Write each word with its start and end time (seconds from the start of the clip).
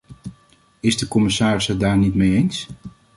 Is 0.79 0.97
de 0.97 1.07
commissaris 1.07 1.67
het 1.67 1.79
daar 1.79 1.97
niet 1.97 2.15
mee 2.15 2.35
eens? 2.35 2.67